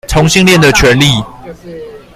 [0.07, 1.05] 同性戀的權利